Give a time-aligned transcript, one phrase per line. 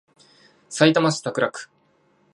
[0.67, 1.69] さいたま市桜区